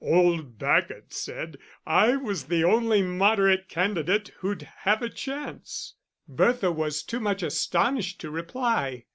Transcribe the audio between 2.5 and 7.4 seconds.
only Moderate candidate who'd have a chance." Bertha was too